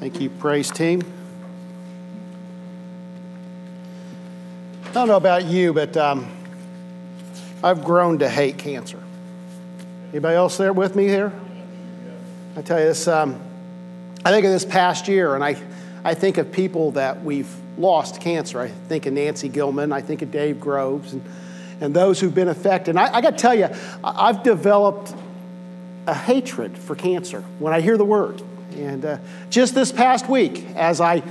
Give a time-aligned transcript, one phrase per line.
[0.00, 1.02] Thank you, praise team.
[4.86, 6.30] I don't know about you, but um,
[7.62, 9.02] I've grown to hate cancer.
[10.10, 11.32] Anybody else there with me here?
[12.56, 13.40] I tell you this, um,
[14.24, 15.56] I think of this past year, and I,
[16.04, 18.60] I think of people that we've lost cancer.
[18.60, 21.22] I think of Nancy Gilman, I think of Dave Groves, and,
[21.80, 22.90] and those who've been affected.
[22.90, 23.68] And I, I got to tell you,
[24.02, 25.14] I've developed
[26.06, 28.42] a hatred for cancer when I hear the word.
[28.74, 29.18] And uh,
[29.50, 31.22] just this past week, as I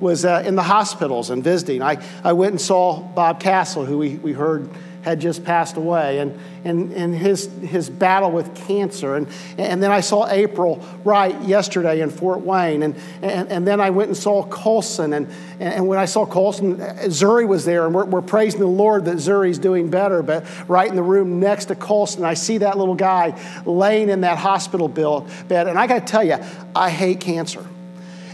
[0.00, 3.98] was uh, in the hospitals and visiting, I, I went and saw Bob Castle, who
[3.98, 4.68] we, we heard
[5.02, 9.14] had just passed away, and, and, and his, his battle with cancer.
[9.14, 13.80] And, and then I saw April Wright yesterday in Fort Wayne, and, and, and then
[13.80, 15.12] I went and saw Colson.
[15.12, 15.28] And,
[15.60, 19.16] and when I saw Colson, Zuri was there, and we're, we're praising the Lord that
[19.16, 20.22] Zuri's doing better.
[20.22, 24.22] But right in the room next to Colson, I see that little guy laying in
[24.22, 25.68] that hospital bed.
[25.68, 26.38] And I got to tell you,
[26.74, 27.64] I hate cancer.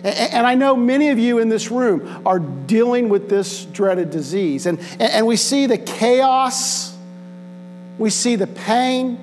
[0.05, 4.67] And I know many of you in this room are dealing with this dreaded disease.
[4.67, 6.95] And, and we see the chaos,
[7.97, 9.19] we see the pain,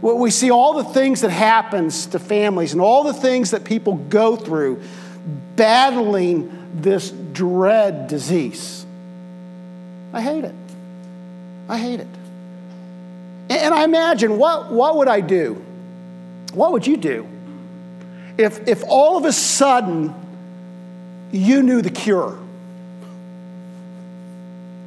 [0.00, 3.96] we see all the things that happens to families and all the things that people
[3.96, 4.80] go through
[5.56, 8.86] battling this dread disease.
[10.12, 10.54] I hate it.
[11.68, 12.08] I hate it.
[13.50, 15.60] And I imagine what, what would I do?
[16.52, 17.26] What would you do?
[18.38, 20.14] If, if all of a sudden
[21.32, 22.38] you knew the cure.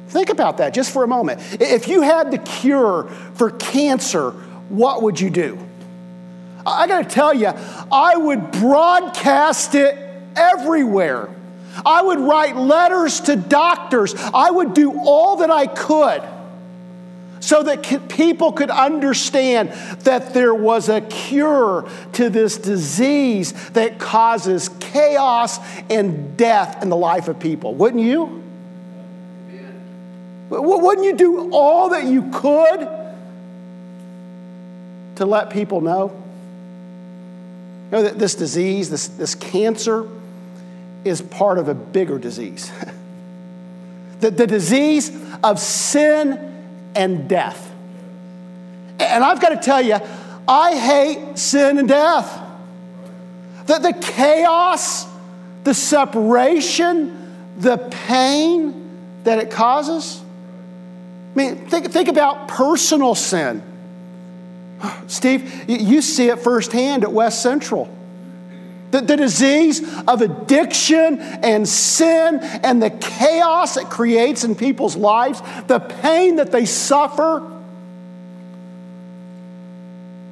[0.08, 1.40] Think about that just for a moment.
[1.60, 4.30] If you had the cure for cancer,
[4.68, 5.58] what would you do?
[6.66, 7.52] I got to tell you,
[7.92, 9.96] I would broadcast it
[10.36, 11.28] everywhere.
[11.86, 14.14] I would write letters to doctors.
[14.16, 16.22] I would do all that I could
[17.40, 24.68] so that people could understand that there was a cure to this disease that causes
[24.78, 27.74] chaos and death in the life of people.
[27.74, 28.44] Wouldn't you?
[30.50, 32.88] Wouldn't you do all that you could
[35.16, 36.10] to let people know?
[37.86, 40.08] You know that this disease, this, this cancer,
[41.04, 42.70] is part of a bigger disease.
[44.20, 45.10] the, the disease
[45.42, 46.49] of sin
[46.94, 47.72] and death.
[48.98, 49.98] And I've got to tell you,
[50.46, 52.40] I hate sin and death.
[53.66, 55.06] The, the chaos,
[55.64, 57.16] the separation,
[57.56, 58.90] the pain
[59.24, 60.20] that it causes.
[61.34, 63.62] I mean, think, think about personal sin.
[65.06, 67.94] Steve, you see it firsthand at West Central.
[68.90, 75.40] The, the disease of addiction and sin and the chaos it creates in people's lives,
[75.68, 77.46] the pain that they suffer.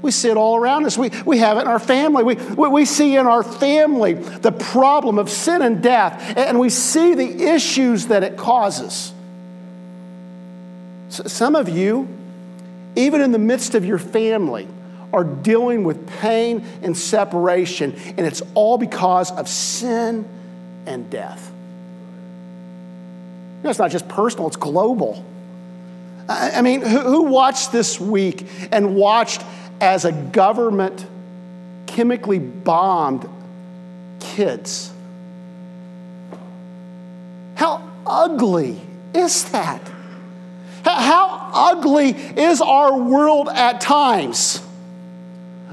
[0.02, 0.96] We see it all around us.
[0.98, 2.24] We, we have it in our family.
[2.24, 7.14] We, we, see in our family the problem of sin and death, and we see
[7.14, 9.12] the issues that it causes.
[11.10, 12.08] So some of you,
[12.96, 14.68] even in the midst of your family,
[15.12, 20.26] are dealing with pain and separation, and it's all because of sin
[20.86, 21.50] and death.
[23.58, 25.24] You know, it's not just personal, it's global.
[26.28, 29.42] I mean, who watched this week and watched
[29.80, 31.06] as a government
[31.86, 33.26] chemically bombed
[34.20, 34.92] kids?
[37.54, 38.80] How ugly
[39.14, 39.80] is that?
[40.84, 44.62] How ugly is our world at times?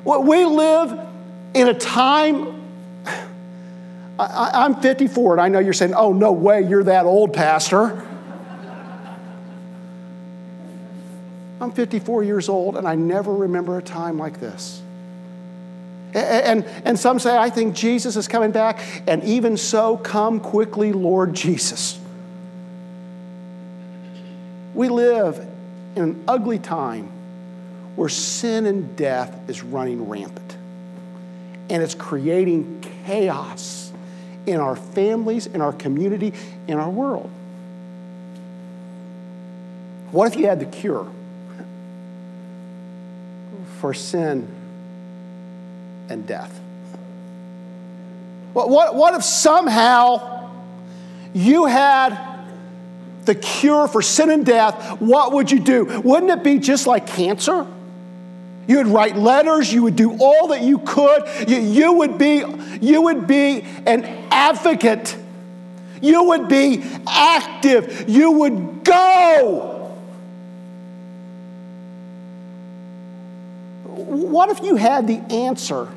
[0.05, 0.99] We live
[1.55, 2.61] in a time,
[4.19, 8.07] I, am 54, and I know you're saying, oh, no way, you're that old, Pastor.
[11.59, 14.79] I'm 54 years old, and I never remember a time like this.
[16.13, 20.39] And, and, and some say, I think Jesus is coming back, and even so, come
[20.39, 21.99] quickly, Lord Jesus.
[24.75, 25.39] We live
[25.95, 27.14] in an ugly time
[27.95, 30.57] where sin and death is running rampant.
[31.69, 33.91] And it's creating chaos
[34.45, 36.33] in our families, in our community,
[36.67, 37.29] in our world.
[40.11, 41.11] What if you had the cure
[43.79, 44.47] for sin
[46.09, 46.59] and death?
[48.53, 50.49] What, what, what if somehow
[51.33, 52.17] you had
[53.25, 55.01] the cure for sin and death?
[55.01, 56.01] What would you do?
[56.01, 57.67] Wouldn't it be just like cancer?
[58.67, 61.23] You would write letters, you would do all that you could.
[61.47, 62.43] You, you, would, be,
[62.81, 65.15] you would be an advocate.
[66.01, 68.09] You would be active.
[68.09, 69.71] You would go.
[73.83, 75.87] What if you had the answer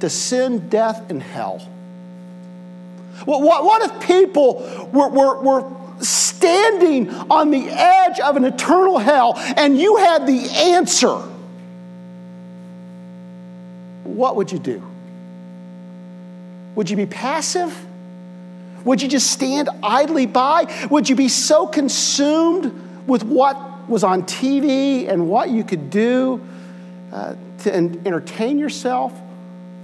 [0.00, 1.58] to sin, death, and hell?
[3.24, 5.81] What, what, what if people were, were, were
[6.42, 11.22] standing on the edge of an eternal hell and you had the answer?
[14.02, 14.82] What would you do?
[16.74, 17.72] Would you be passive?
[18.84, 20.66] Would you just stand idly by?
[20.90, 26.44] Would you be so consumed with what was on TV and what you could do
[27.12, 29.12] uh, to entertain yourself?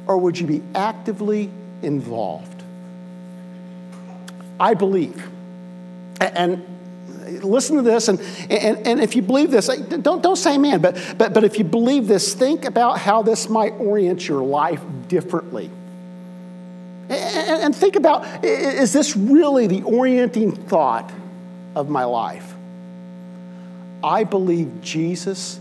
[0.09, 1.51] Or would you be actively
[1.83, 2.65] involved?
[4.59, 5.38] I believe.
[6.21, 6.65] And
[7.45, 8.21] listen to this, and,
[8.51, 11.65] and, and if you believe this, don't, don't say man, but, but, but if you
[11.65, 15.71] believe this, think about how this might orient your life differently.
[17.09, 21.11] And, and think about is this really the orienting thought
[21.75, 22.55] of my life?
[24.03, 25.59] I believe Jesus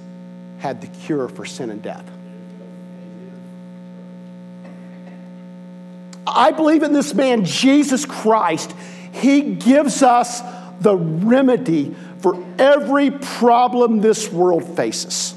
[0.59, 2.09] had the cure for sin and death.
[6.25, 8.75] I believe in this man, Jesus Christ.
[9.19, 10.41] He gives us
[10.79, 15.33] the remedy for every problem this world faces.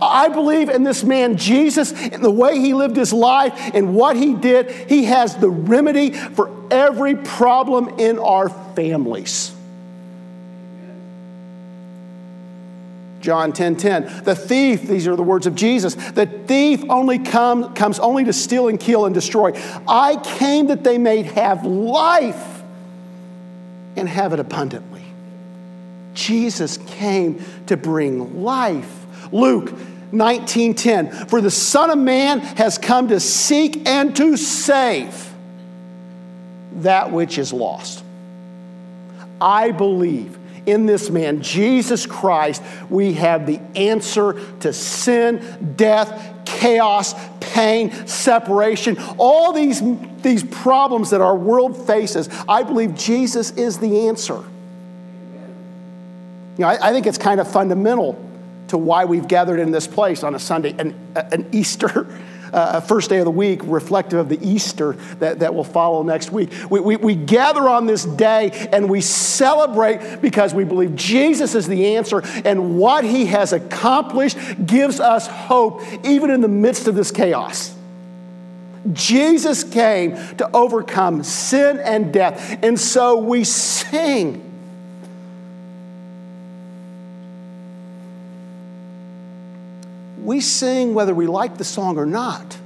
[0.00, 4.16] I believe in this man, Jesus, and the way he lived his life and what
[4.16, 4.70] he did.
[4.88, 9.52] He has the remedy for every problem in our families.
[13.20, 14.24] John 10 10.
[14.24, 18.32] The thief, these are the words of Jesus, the thief only come, comes only to
[18.32, 19.52] steal and kill and destroy.
[19.86, 22.62] I came that they may have life
[23.96, 25.04] and have it abundantly.
[26.14, 29.06] Jesus came to bring life.
[29.32, 29.72] Luke
[30.12, 35.32] 19:10 For the son of man has come to seek and to save
[36.76, 38.02] that which is lost.
[39.40, 47.14] I believe in this man, Jesus Christ, we have the answer to sin, death, chaos,
[47.40, 49.82] pain, separation, all these,
[50.22, 52.28] these problems that our world faces.
[52.48, 54.42] I believe Jesus is the answer.
[56.56, 58.22] You know, I, I think it's kind of fundamental
[58.68, 62.06] to why we've gathered in this place on a Sunday, an, an Easter
[62.52, 66.30] uh, first day of the week, reflective of the Easter that, that will follow next
[66.32, 66.50] week.
[66.70, 71.66] We, we, we gather on this day and we celebrate because we believe Jesus is
[71.66, 76.94] the answer and what he has accomplished gives us hope even in the midst of
[76.94, 77.74] this chaos.
[78.92, 84.49] Jesus came to overcome sin and death, and so we sing.
[90.30, 92.56] We sing whether we like the song or not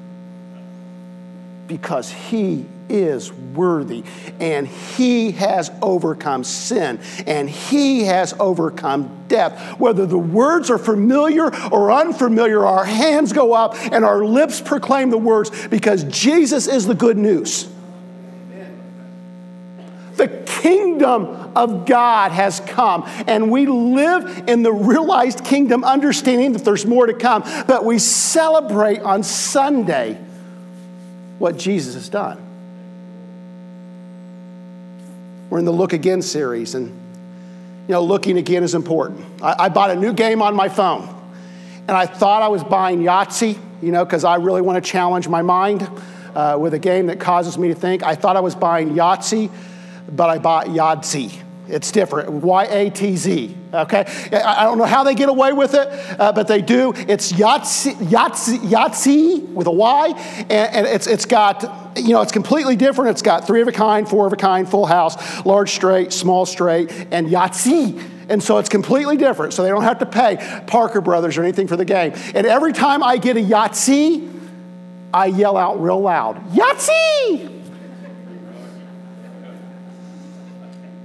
[1.66, 4.04] because He is worthy
[4.38, 9.80] and He has overcome sin and He has overcome death.
[9.80, 15.08] Whether the words are familiar or unfamiliar, our hands go up and our lips proclaim
[15.08, 17.73] the words because Jesus is the good news.
[20.64, 23.04] Kingdom of God has come.
[23.26, 27.42] And we live in the realized kingdom, understanding that there's more to come.
[27.66, 30.18] But we celebrate on Sunday
[31.38, 32.38] what Jesus has done.
[35.50, 39.22] We're in the Look Again series, and you know, looking again is important.
[39.42, 41.06] I, I bought a new game on my phone,
[41.86, 45.28] and I thought I was buying Yahtzee, you know, because I really want to challenge
[45.28, 45.86] my mind
[46.34, 48.02] uh, with a game that causes me to think.
[48.02, 49.50] I thought I was buying Yahtzee,
[50.10, 51.40] but I bought Yatzy.
[51.66, 52.30] It's different.
[52.30, 53.56] Y A T Z.
[53.72, 54.04] Okay?
[54.32, 55.88] I don't know how they get away with it,
[56.20, 56.92] uh, but they do.
[56.94, 60.08] It's Yahtzee, Yahtzee, Yahtzee with a Y,
[60.40, 61.64] and, and, it's, it's got,
[61.96, 63.10] you know, it's completely different.
[63.12, 66.44] It's got three of a kind, four of a kind, full house, large straight, small
[66.44, 68.10] straight, and Yahtzee.
[68.28, 69.54] And so it's completely different.
[69.54, 72.12] So they don't have to pay Parker Brothers or anything for the game.
[72.34, 74.30] And every time I get a Yahtzee,
[75.14, 77.63] I yell out real loud, Yahtzee!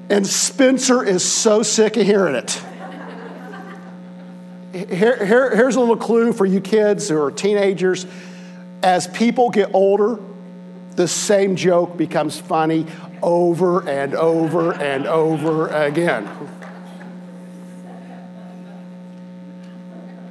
[0.09, 2.61] And Spencer is so sick of hearing it.
[4.71, 8.05] Here, here, here's a little clue for you kids or teenagers.
[8.81, 10.19] As people get older,
[10.95, 12.85] the same joke becomes funny
[13.21, 16.27] over and over and over again.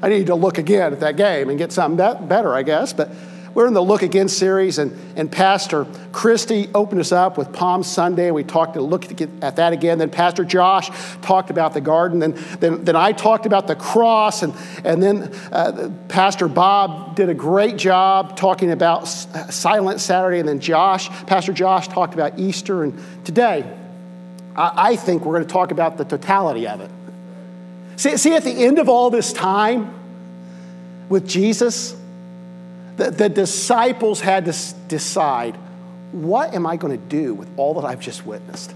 [0.01, 1.97] I need to look again at that game and get something
[2.29, 2.93] better, I guess.
[2.93, 3.11] But
[3.59, 7.83] we're in the Look Again series, and, and Pastor Christy opened us up with Palm
[7.83, 8.27] Sunday.
[8.27, 9.99] And We talked to look at that again.
[9.99, 10.91] Then Pastor Josh
[11.23, 12.21] talked about the garden.
[12.21, 14.45] Then, then, then I talked about the cross.
[14.45, 20.39] And, and then uh, Pastor Bob did a great job talking about Silent Saturday.
[20.39, 22.85] And then Josh, Pastor Josh, talked about Easter.
[22.85, 23.69] And today,
[24.55, 26.93] I, I think we're going to talk about the totality of it.
[27.97, 29.93] See, see, at the end of all this time
[31.09, 31.98] with Jesus,
[32.99, 35.57] the, the disciples had to decide
[36.13, 38.75] what am I going to do with all that I've just witnessed?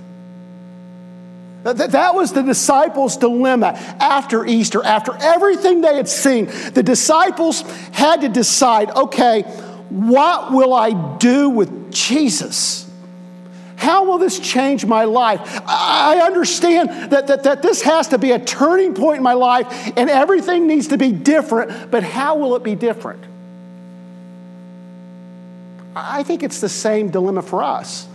[1.64, 3.68] That, that- was the disciples' dilemma
[4.00, 6.46] after Easter, after everything they had seen.
[6.46, 7.62] The disciples
[7.92, 9.42] had to decide okay,
[9.88, 12.88] what will I do with Jesus?
[13.76, 15.40] How will this change my life?
[15.66, 19.92] I understand that, that, that this has to be a turning point in my life
[19.96, 23.24] and everything needs to be different, but how will it be different?
[25.94, 28.06] I think it's the same dilemma for us,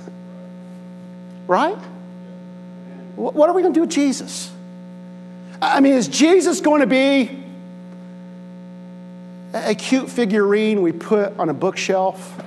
[1.48, 1.77] right?
[3.15, 4.51] What are we going to do with Jesus?
[5.62, 7.43] I mean, is Jesus going to be
[9.53, 12.43] a cute figurine we put on a bookshelf?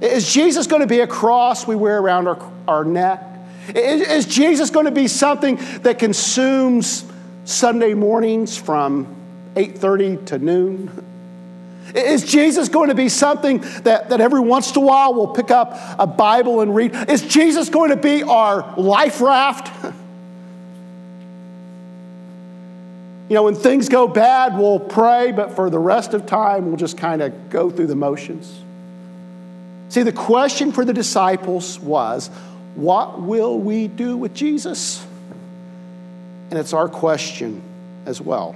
[0.00, 3.22] Is Jesus going to be a cross we wear around our, our neck?
[3.74, 7.04] Is, is Jesus going to be something that consumes
[7.44, 9.06] Sunday mornings from
[9.54, 11.13] 8:30 to noon?
[11.94, 15.50] Is Jesus going to be something that, that every once in a while we'll pick
[15.50, 16.94] up a Bible and read?
[17.10, 19.94] Is Jesus going to be our life raft?
[23.28, 26.76] You know, when things go bad, we'll pray, but for the rest of time, we'll
[26.76, 28.60] just kind of go through the motions.
[29.88, 32.28] See, the question for the disciples was,
[32.74, 35.06] What will we do with Jesus?
[36.50, 37.62] And it's our question
[38.04, 38.54] as well.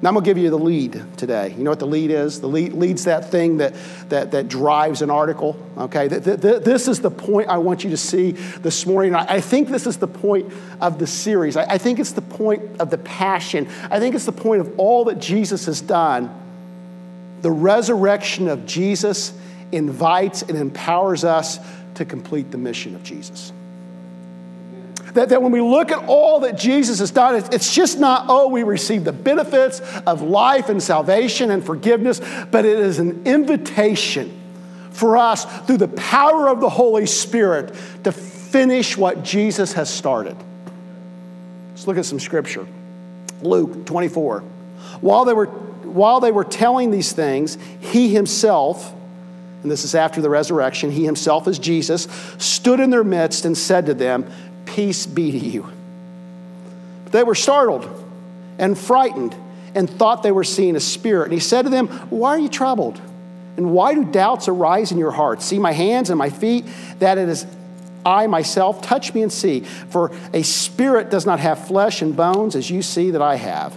[0.00, 1.52] Now, I'm going to give you the lead today.
[1.58, 2.40] You know what the lead is?
[2.40, 3.74] The lead leads that thing that,
[4.10, 5.56] that, that drives an article.
[5.76, 9.16] Okay, th- th- th- this is the point I want you to see this morning.
[9.16, 11.56] I, I think this is the point of the series.
[11.56, 13.68] I, I think it's the point of the passion.
[13.90, 16.32] I think it's the point of all that Jesus has done.
[17.42, 19.32] The resurrection of Jesus
[19.72, 21.58] invites and empowers us
[21.94, 23.52] to complete the mission of Jesus.
[25.14, 28.26] That, that when we look at all that Jesus has done, it's, it's just not,
[28.28, 33.22] oh, we receive the benefits of life and salvation and forgiveness, but it is an
[33.24, 34.34] invitation
[34.90, 37.74] for us through the power of the Holy Spirit
[38.04, 40.36] to finish what Jesus has started.
[41.70, 42.66] Let's look at some scripture.
[43.42, 44.40] Luke 24.
[45.00, 48.92] While they were, while they were telling these things, he himself,
[49.62, 53.56] and this is after the resurrection, he himself as Jesus, stood in their midst and
[53.56, 54.28] said to them,
[54.68, 55.66] Peace be to you.
[57.04, 57.88] But they were startled
[58.58, 59.34] and frightened
[59.74, 61.24] and thought they were seeing a spirit.
[61.24, 63.00] And he said to them, Why are you troubled?
[63.56, 65.44] And why do doubts arise in your hearts?
[65.44, 66.64] See my hands and my feet,
[66.98, 67.46] that it is
[68.04, 68.82] I myself.
[68.82, 69.60] Touch me and see.
[69.60, 73.74] For a spirit does not have flesh and bones as you see that I have.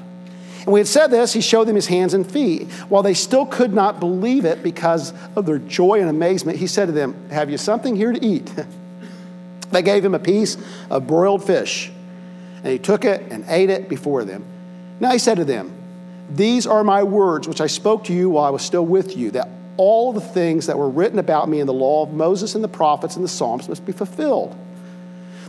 [0.57, 2.69] And when he had said this, he showed them his hands and feet.
[2.89, 6.85] While they still could not believe it because of their joy and amazement, he said
[6.85, 8.51] to them, Have you something here to eat?
[9.71, 10.57] They gave him a piece
[10.89, 11.91] of broiled fish,
[12.57, 14.45] and he took it and ate it before them.
[14.99, 15.71] Now he said to them,
[16.29, 19.31] These are my words which I spoke to you while I was still with you,
[19.31, 22.63] that all the things that were written about me in the law of Moses and
[22.63, 24.55] the prophets and the Psalms must be fulfilled.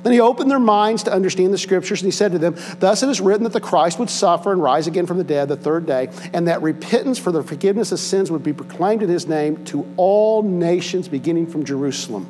[0.02, 3.02] Then he opened their minds to understand the scriptures, and he said to them, Thus
[3.02, 5.56] it is written that the Christ would suffer and rise again from the dead the
[5.56, 9.28] third day, and that repentance for the forgiveness of sins would be proclaimed in his
[9.28, 12.26] name to all nations, beginning from Jerusalem.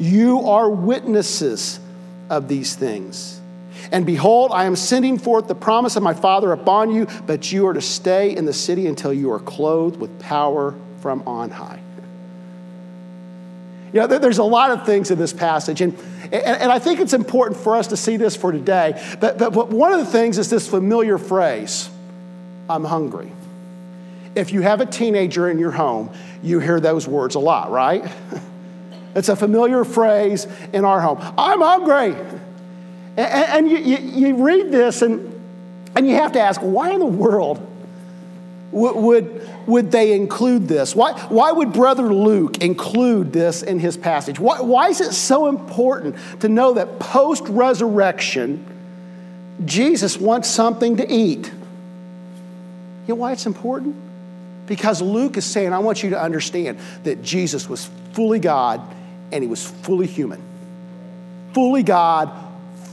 [0.00, 1.78] You are witnesses
[2.30, 3.38] of these things.
[3.92, 7.66] And behold, I am sending forth the promise of my Father upon you, but you
[7.66, 11.80] are to stay in the city until you are clothed with power from on high.
[13.92, 17.00] You know, there's a lot of things in this passage, and, and, and I think
[17.00, 19.02] it's important for us to see this for today.
[19.20, 21.90] But, but, but one of the things is this familiar phrase
[22.70, 23.32] I'm hungry.
[24.34, 26.10] If you have a teenager in your home,
[26.42, 28.10] you hear those words a lot, right?
[29.14, 31.18] It's a familiar phrase in our home.
[31.36, 32.14] I'm hungry.
[33.16, 35.40] And, and you, you, you read this and,
[35.96, 37.66] and you have to ask, why in the world
[38.72, 40.94] would, would, would they include this?
[40.94, 44.38] Why, why would Brother Luke include this in his passage?
[44.38, 48.64] Why, why is it so important to know that post resurrection,
[49.64, 51.50] Jesus wants something to eat?
[53.06, 53.96] You know why it's important?
[54.66, 58.80] Because Luke is saying, I want you to understand that Jesus was fully God
[59.32, 60.42] and he was fully human.
[61.52, 62.30] Fully God,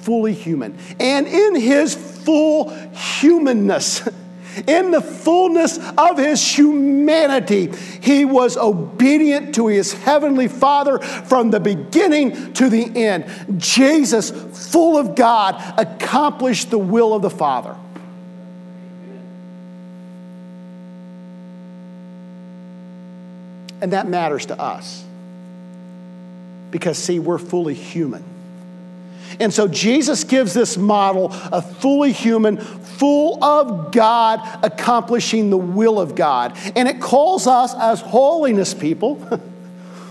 [0.07, 0.77] fully human.
[0.99, 4.07] And in his full humanness,
[4.67, 11.59] in the fullness of his humanity, he was obedient to his heavenly Father from the
[11.59, 13.25] beginning to the end.
[13.57, 14.31] Jesus,
[14.71, 17.75] full of God, accomplished the will of the Father.
[23.79, 25.06] And that matters to us.
[26.71, 28.23] Because, see, we're fully human.
[29.39, 35.99] And so Jesus gives this model of fully human, full of God, accomplishing the will
[35.99, 36.57] of God.
[36.75, 39.41] And it calls us as holiness people,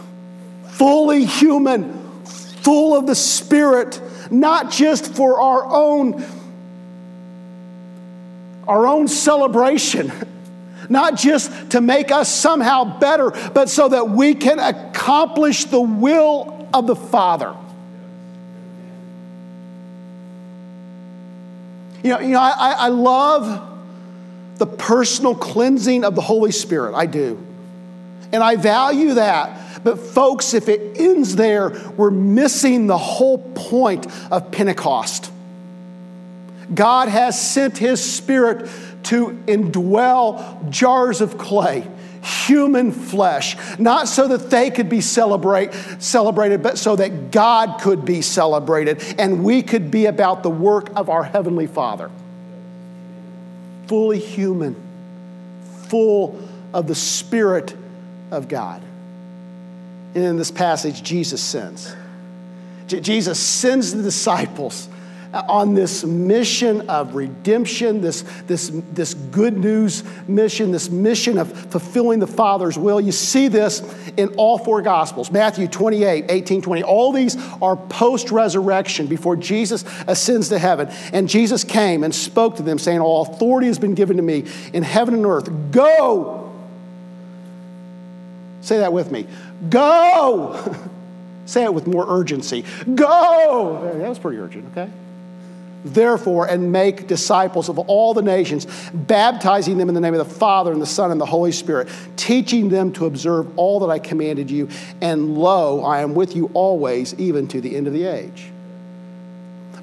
[0.69, 1.93] fully human,
[2.25, 6.25] full of the Spirit, not just for our own
[8.69, 10.13] our own celebration.
[10.89, 16.69] Not just to make us somehow better, but so that we can accomplish the will
[16.73, 17.55] of the Father.
[22.03, 23.75] You know, you know I, I love
[24.59, 26.95] the personal cleansing of the Holy Spirit.
[26.95, 27.45] I do.
[28.33, 29.85] And I value that.
[29.85, 35.31] But, folks, if it ends there, we're missing the whole point of Pentecost.
[36.75, 38.69] God has sent His Spirit
[39.07, 41.89] to indwell jars of clay,
[42.23, 48.05] human flesh, not so that they could be celebrate, celebrated, but so that God could
[48.05, 52.11] be celebrated and we could be about the work of our Heavenly Father.
[53.87, 54.75] Fully human,
[55.89, 56.41] full
[56.75, 57.77] of the Spirit
[58.31, 58.83] of God.
[60.15, 61.95] And in this passage, Jesus sends.
[62.87, 64.89] Jesus sends the disciples
[65.33, 72.19] on this mission of redemption, this, this, this good news mission, this mission of fulfilling
[72.19, 73.01] the Father's will.
[73.01, 73.83] You see this
[74.17, 76.83] in all four Gospels Matthew 28, 18, 20.
[76.83, 80.89] All these are post resurrection before Jesus ascends to heaven.
[81.13, 84.45] And Jesus came and spoke to them, saying, All authority has been given to me
[84.73, 85.49] in heaven and earth.
[85.71, 86.53] Go!
[88.61, 89.27] Say that with me.
[89.71, 90.59] Go!
[91.47, 92.65] Say it with more urgency.
[92.95, 93.93] Go!
[93.99, 94.91] That was pretty urgent, okay?
[95.85, 100.35] Therefore, and make disciples of all the nations, baptizing them in the name of the
[100.35, 103.99] Father and the Son and the Holy Spirit, teaching them to observe all that I
[103.99, 104.69] commanded you.
[105.01, 108.51] And lo, I am with you always, even to the end of the age.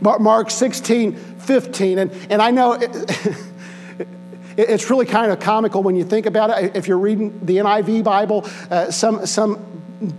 [0.01, 1.99] Mark 16, 15.
[1.99, 2.79] And, and I know.
[4.55, 6.75] It, it's really kind of comical when you think about it.
[6.75, 9.72] If you're reading the NIV Bible, uh, some, some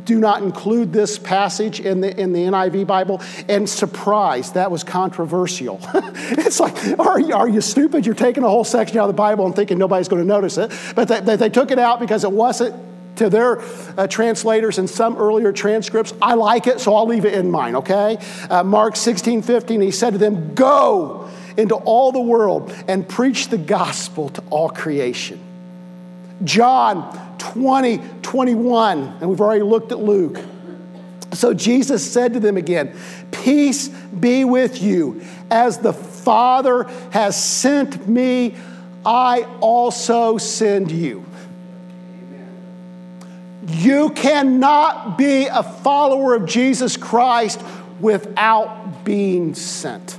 [0.04, 3.20] do not include this passage in the, in the NIV Bible.
[3.48, 5.80] And surprise, that was controversial.
[5.94, 8.06] it's like, are you, are you stupid?
[8.06, 10.58] You're taking a whole section out of the Bible and thinking nobody's going to notice
[10.58, 10.72] it.
[10.94, 12.74] But they, they, they took it out because it wasn't
[13.16, 13.60] to their
[13.96, 16.12] uh, translators and some earlier transcripts.
[16.20, 18.18] I like it, so I'll leave it in mine, okay?
[18.50, 23.48] Uh, Mark 16, 15, he said to them, Go into all the world and preach
[23.48, 25.43] the gospel to all creation.
[26.42, 30.40] John 20, 21, and we've already looked at Luke.
[31.32, 32.96] So Jesus said to them again,
[33.30, 35.22] Peace be with you.
[35.50, 38.56] As the Father has sent me,
[39.04, 41.24] I also send you.
[43.66, 47.62] You cannot be a follower of Jesus Christ
[48.00, 50.18] without being sent.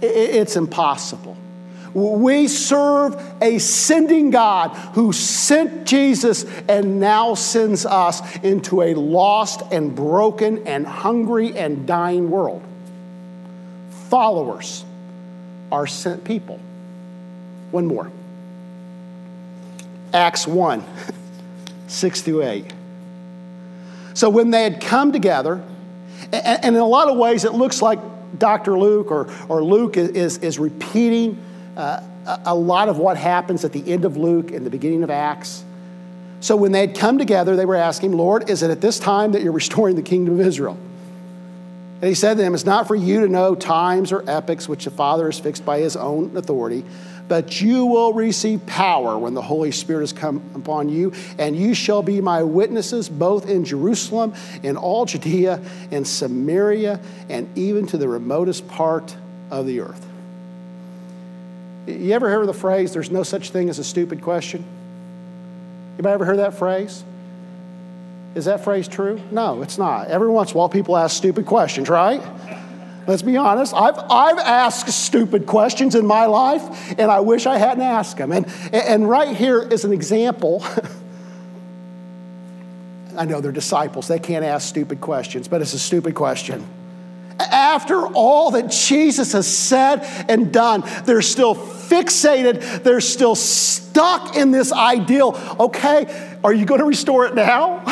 [0.00, 1.36] It's impossible.
[1.94, 9.62] We serve a sending God who sent Jesus and now sends us into a lost
[9.70, 12.62] and broken and hungry and dying world.
[14.08, 14.84] Followers
[15.70, 16.58] are sent people.
[17.70, 18.10] One more.
[20.12, 20.84] Acts 1
[21.86, 22.72] 6 through 8.
[24.14, 25.62] So when they had come together,
[26.32, 27.98] and in a lot of ways it looks like
[28.38, 28.78] Dr.
[28.78, 31.40] Luke or, or Luke is, is repeating
[31.76, 32.00] uh,
[32.44, 35.64] a lot of what happens at the end of Luke and the beginning of Acts.
[36.40, 39.32] So when they had come together, they were asking, Lord, is it at this time
[39.32, 40.78] that you're restoring the kingdom of Israel?
[42.00, 44.84] And he said to them, It's not for you to know times or epochs which
[44.84, 46.84] the Father has fixed by his own authority,
[47.28, 51.72] but you will receive power when the Holy Spirit has come upon you, and you
[51.72, 57.96] shall be my witnesses both in Jerusalem, in all Judea, and Samaria, and even to
[57.96, 59.16] the remotest part
[59.50, 60.06] of the earth.
[61.86, 64.64] You ever hear the phrase, there's no such thing as a stupid question?
[65.94, 67.04] Anybody ever heard that phrase?
[68.34, 69.20] Is that phrase true?
[69.30, 70.08] No, it's not.
[70.08, 72.20] Every once in a while, people ask stupid questions, right?
[73.06, 73.74] Let's be honest.
[73.74, 78.32] I've, I've asked stupid questions in my life, and I wish I hadn't asked them.
[78.32, 80.64] And, and right here is an example.
[83.16, 86.66] I know they're disciples, they can't ask stupid questions, but it's a stupid question.
[87.38, 94.50] After all that Jesus has said and done, they're still fixated, they're still stuck in
[94.50, 95.38] this ideal.
[95.58, 97.84] Okay, are you going to restore it now?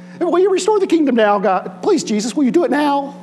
[0.20, 1.82] will you restore the kingdom now, God?
[1.82, 3.14] Please, Jesus, will you do it now?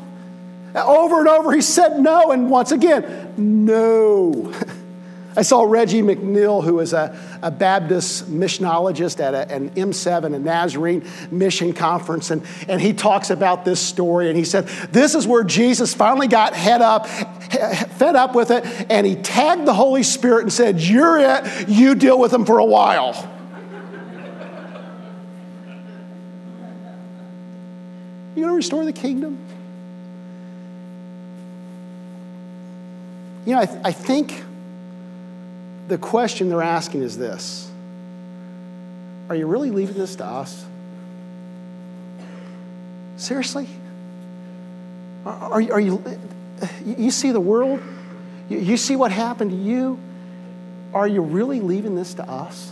[0.75, 4.53] Over and over, he said no, and once again, no.
[5.35, 10.39] I saw Reggie McNeal, who is a, a Baptist missionologist at a, an M7, a
[10.39, 14.29] Nazarene mission conference, and, and he talks about this story.
[14.29, 18.65] And he said, This is where Jesus finally got head up, fed up with it,
[18.89, 22.57] and he tagged the Holy Spirit and said, You're it, you deal with them for
[22.59, 23.13] a while.
[28.35, 29.37] You going to restore the kingdom?
[33.45, 34.43] You know, I, th- I think
[35.89, 37.69] the question they're asking is this
[39.27, 40.65] Are you really leaving this to us?
[43.17, 43.67] Seriously?
[45.25, 46.01] Are, are, you,
[46.85, 47.81] you see the world?
[48.47, 49.99] You, you see what happened to you?
[50.93, 52.71] Are you really leaving this to us?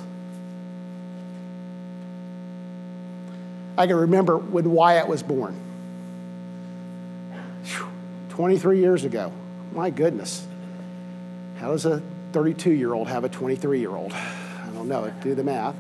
[3.78, 5.56] I can remember when Wyatt was born.
[8.30, 9.32] 23 years ago.
[9.74, 10.48] My goodness.
[11.60, 12.02] How does a
[12.38, 14.14] 32 year old have a 23 year old?
[14.14, 15.12] I don't know.
[15.24, 15.76] Do the math.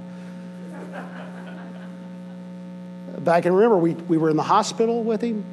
[3.23, 5.45] But I can remember we, we were in the hospital with him,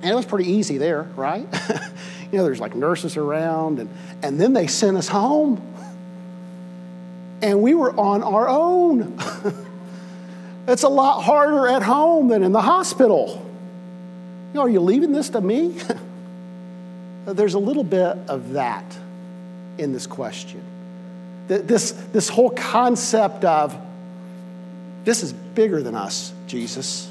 [0.00, 1.42] and it was pretty easy there, right?
[2.32, 3.90] you know, there's like nurses around, and,
[4.22, 5.60] and then they sent us home.
[7.42, 9.18] And we were on our own.
[10.66, 13.46] it's a lot harder at home than in the hospital.
[14.48, 15.78] You know, are you leaving this to me?
[17.26, 18.96] There's a little bit of that
[19.78, 20.62] in this question.
[21.46, 23.76] This, this whole concept of
[25.04, 27.08] this is bigger than us, Jesus.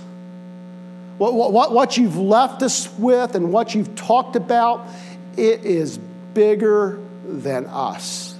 [1.17, 4.87] What, what, what you've left us with and what you've talked about,
[5.35, 5.97] it is
[6.35, 8.35] bigger than us.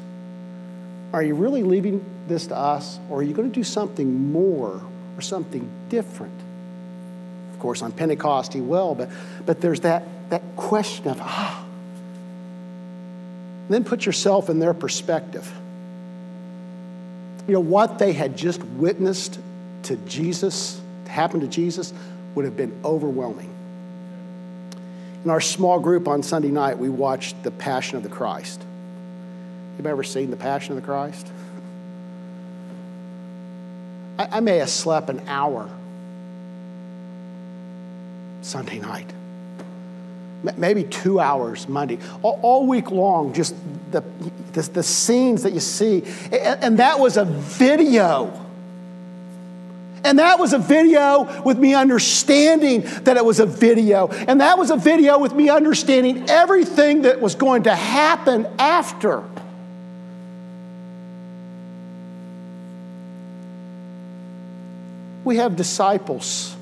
[1.12, 4.82] Are you really leaving this to us, or are you going to do something more
[5.16, 6.34] or something different?
[7.54, 9.10] Of course, on Pentecost, he will, but,
[9.46, 11.66] but there's that, that question of, ah,
[13.76, 15.52] then put yourself in their perspective.
[17.48, 19.40] You know, what they had just witnessed
[19.84, 21.94] to Jesus, to Jesus,
[22.36, 23.54] would have been overwhelming.
[25.24, 28.62] In our small group on Sunday night, we watched The Passion of the Christ.
[29.78, 31.28] Have you ever seen The Passion of the Christ?
[34.20, 35.70] I, I may have slept an hour
[38.42, 39.12] Sunday night
[40.58, 43.56] maybe two hours Monday, all, all week long, just
[43.92, 44.04] the,
[44.54, 46.04] the, the, scenes that you see.
[46.26, 48.44] And, and that was a video.
[50.04, 54.08] And that was a video with me understanding that it was a video.
[54.08, 59.24] And that was a video with me understanding everything that was going to happen after.
[65.24, 66.57] We have disciples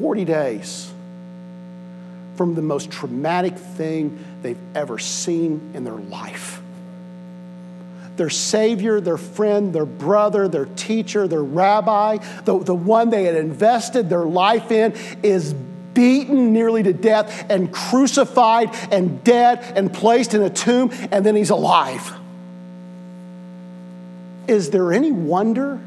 [0.00, 0.90] 40 days
[2.34, 6.62] from the most traumatic thing they've ever seen in their life.
[8.16, 13.34] Their Savior, their friend, their brother, their teacher, their rabbi, the, the one they had
[13.34, 15.52] invested their life in, is
[15.92, 21.36] beaten nearly to death and crucified and dead and placed in a tomb, and then
[21.36, 22.10] he's alive.
[24.48, 25.78] Is there any wonder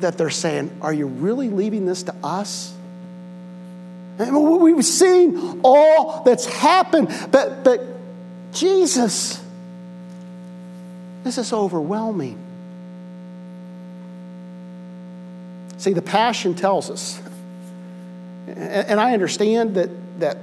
[0.00, 2.74] that they're saying, Are you really leaving this to us?
[4.18, 7.82] And we've seen all that's happened, but, but
[8.52, 9.42] Jesus,
[11.22, 12.38] this is overwhelming.
[15.76, 17.20] See, the passion tells us,
[18.46, 20.38] and I understand that, that,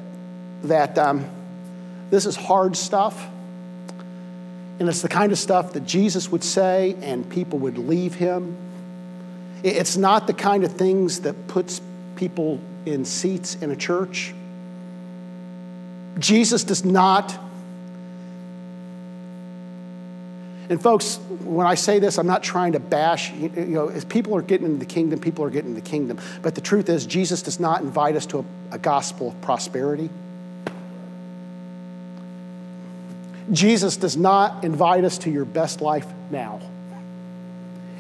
[0.64, 1.26] that um,
[2.12, 3.28] this is hard stuff,
[4.80, 8.56] and it's the kind of stuff that Jesus would say, and people would leave him
[9.64, 11.82] it's not the kind of things that puts
[12.16, 14.34] people in seats in a church.
[16.20, 17.38] Jesus does not.
[20.70, 24.36] And folks, when I say this, I'm not trying to bash, you know, as people
[24.36, 26.20] are getting into the kingdom, people are getting into the kingdom.
[26.42, 30.10] But the truth is, Jesus does not invite us to a, a gospel of prosperity.
[33.52, 36.62] Jesus does not invite us to your best life now.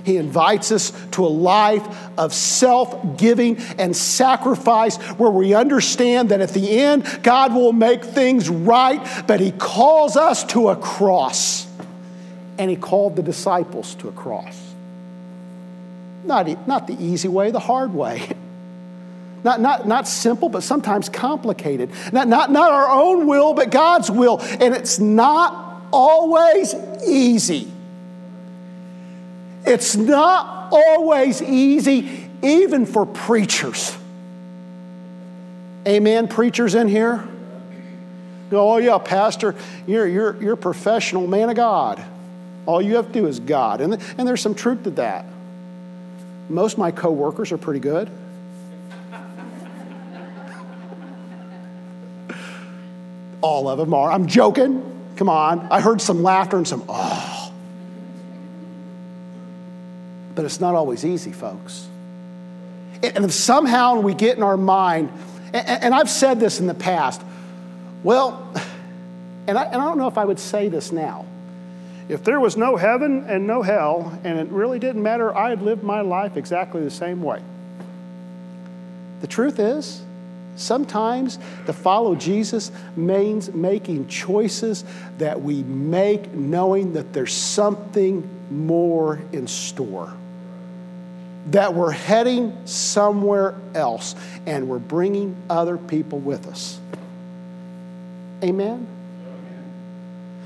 [0.03, 1.85] He invites us to a life
[2.17, 8.03] of self giving and sacrifice where we understand that at the end, God will make
[8.03, 11.67] things right, but He calls us to a cross.
[12.57, 14.59] And He called the disciples to a cross.
[16.25, 18.29] Not, not the easy way, the hard way.
[19.43, 21.91] Not, not, not simple, but sometimes complicated.
[22.13, 24.39] Not, not, not our own will, but God's will.
[24.39, 26.73] And it's not always
[27.05, 27.72] easy.
[29.65, 33.97] It's not always easy, even for preachers.
[35.87, 37.27] Amen, preachers in here?
[38.51, 39.55] oh, yeah, Pastor,
[39.87, 42.03] you're, you're, you're a professional man of God.
[42.65, 43.81] All you have to do is God.
[43.81, 45.25] And, and there's some truth to that.
[46.49, 48.09] Most of my coworkers are pretty good.
[53.41, 54.11] All of them are.
[54.11, 54.89] I'm joking.
[55.17, 55.67] Come on.
[55.71, 57.32] I heard some laughter and some, oh.
[60.35, 61.87] But it's not always easy, folks.
[63.03, 65.11] And if somehow we get in our mind,
[65.53, 67.21] and I've said this in the past,
[68.01, 68.49] well,
[69.47, 71.25] and I, and I don't know if I would say this now.
[72.09, 75.83] If there was no heaven and no hell, and it really didn't matter, I'd live
[75.83, 77.41] my life exactly the same way.
[79.21, 80.01] The truth is,
[80.55, 84.83] sometimes to follow Jesus means making choices
[85.17, 90.13] that we make knowing that there's something more in store
[91.47, 96.79] that we're heading somewhere else and we're bringing other people with us.
[98.43, 98.87] Amen?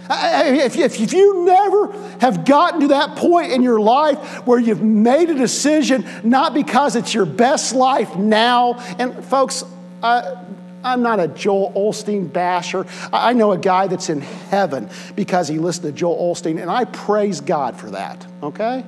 [0.09, 5.29] If, if, you never have gotten to that point in your life where you've made
[5.29, 9.65] a decision, not because it's your best life now, and folks,
[10.01, 10.37] I,
[10.83, 12.85] I'm not a Joel Osteen basher.
[13.11, 16.85] I know a guy that's in heaven because he listened to Joel Osteen, and I
[16.85, 18.85] praise God for that, okay?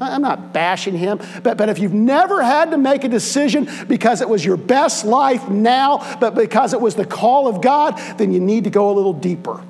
[0.00, 4.20] I'm not bashing him, but, but if you've never had to make a decision because
[4.20, 8.32] it was your best life now, but because it was the call of God, then
[8.32, 9.62] you need to go a little deeper.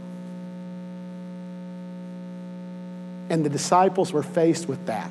[3.30, 5.10] And the disciples were faced with that.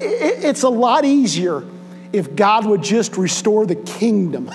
[0.00, 1.64] It's a lot easier
[2.12, 4.50] if God would just restore the kingdom.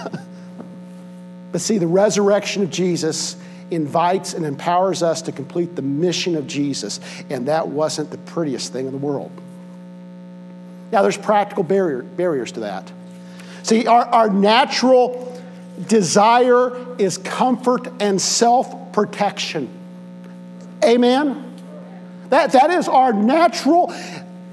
[1.51, 3.35] but see, the resurrection of Jesus
[3.71, 6.99] invites and empowers us to complete the mission of Jesus,
[7.29, 9.31] and that wasn't the prettiest thing in the world.
[10.91, 12.91] Now, there's practical barrier, barriers to that.
[13.63, 15.41] See, our, our natural
[15.87, 19.69] desire is comfort and self protection.
[20.83, 21.53] Amen?
[22.29, 23.93] That, that is our natural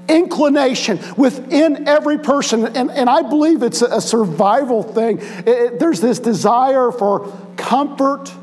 [0.07, 2.65] inclination within every person.
[2.75, 5.19] And, and I believe it's a, survival thing.
[5.19, 8.33] It, it, there's this desire for comfort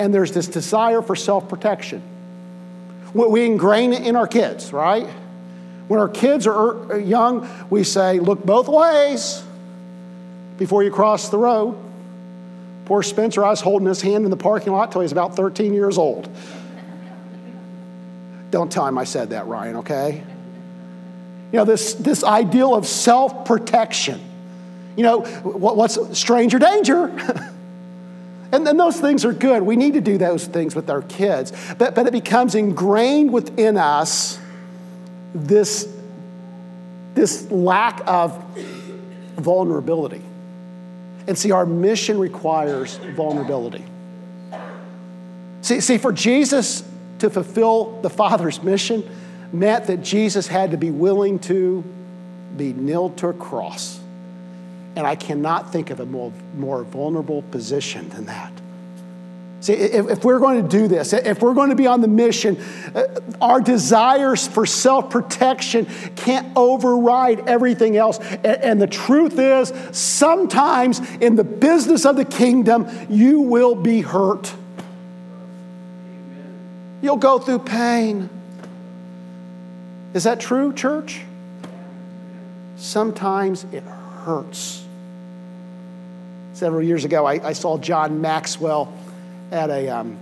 [0.00, 2.02] and there's this desire for self protection.
[3.12, 5.06] We ingrain it in our kids, right?
[5.88, 9.42] When our kids are er, uh, young, we say, look both ways
[10.56, 11.76] before you cross the road.
[12.86, 15.36] Poor Spencer, I was holding his hand in the parking lot till he was about
[15.36, 16.30] 13 years old.
[18.50, 20.24] Don't tell him I said that, Ryan, okay?
[21.52, 24.20] You know, this, this ideal of self protection.
[24.96, 27.12] You know, what's stranger danger?
[28.52, 29.62] And then those things are good.
[29.62, 31.52] We need to do those things with our kids.
[31.78, 34.38] But, but it becomes ingrained within us
[35.34, 35.88] this,
[37.14, 38.42] this lack of
[39.36, 40.22] vulnerability.
[41.28, 43.84] And see, our mission requires vulnerability.
[45.62, 46.82] See, see, for Jesus
[47.20, 49.08] to fulfill the Father's mission
[49.52, 51.84] meant that Jesus had to be willing to
[52.56, 53.99] be nailed to a cross
[54.96, 58.52] and I cannot think of a more, more vulnerable position than that.
[59.60, 62.08] See, if, if, we're going to do this, if we're going to be on the
[62.08, 62.56] mission,
[62.94, 63.04] uh,
[63.42, 68.18] our desires for self protection can't override everything else.
[68.18, 74.00] And, and the truth is, sometimes in the business of the kingdom, you will be
[74.00, 74.50] hurt.
[77.02, 78.30] You'll go through pain.
[80.14, 81.20] Is that true, church?
[82.76, 83.99] Sometimes it hurts.
[86.52, 88.92] Several years ago, I, I saw John Maxwell
[89.50, 90.18] at a, um,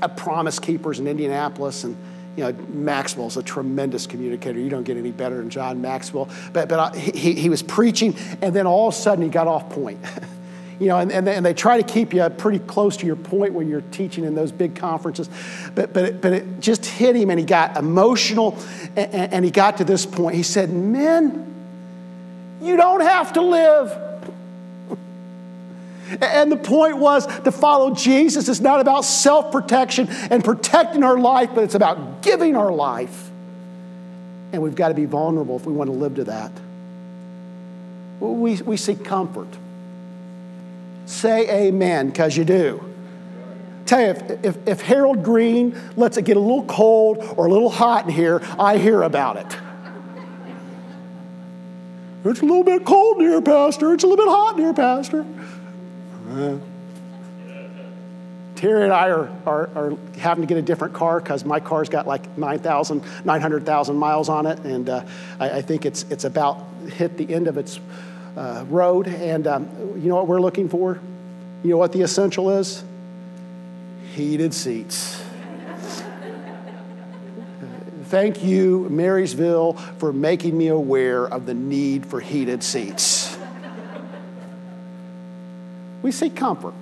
[0.00, 1.96] a Promise Keepers in Indianapolis, and
[2.36, 4.58] you know, Maxwell's a tremendous communicator.
[4.58, 6.28] You don't get any better than John Maxwell.
[6.52, 9.46] But, but I, he, he was preaching, and then all of a sudden he got
[9.46, 10.00] off point.
[10.80, 13.16] you know, and, and, they, and they try to keep you pretty close to your
[13.16, 15.28] point when you're teaching in those big conferences.
[15.74, 18.58] But, but, it, but it just hit him, and he got emotional,
[18.96, 20.34] and, and he got to this point.
[20.34, 21.52] He said, Men,
[22.62, 23.98] you don't have to live.
[26.20, 31.18] And the point was to follow Jesus is not about self protection and protecting our
[31.18, 33.30] life, but it's about giving our life.
[34.52, 36.52] And we've got to be vulnerable if we want to live to that.
[38.20, 39.48] We, we seek comfort.
[41.06, 42.84] Say amen, because you do.
[43.86, 47.50] Tell you, if, if, if Harold Green lets it get a little cold or a
[47.50, 49.56] little hot in here, I hear about it.
[52.24, 53.94] It's a little bit cold in here, Pastor.
[53.94, 55.26] It's a little bit hot in here, Pastor.
[56.30, 56.58] Uh,
[58.54, 61.88] Terry and I are, are, are, having to get a different car because my car's
[61.88, 64.60] got like 9,000, 900,000 miles on it.
[64.60, 65.04] And uh,
[65.40, 67.80] I, I, think it's, it's about hit the end of its
[68.36, 69.08] uh, road.
[69.08, 71.00] And um, you know what we're looking for?
[71.64, 72.84] You know what the essential is?
[74.14, 75.21] heated seats.
[78.12, 83.38] Thank you, Marysville, for making me aware of the need for heated seats.
[86.02, 86.74] we seek comfort.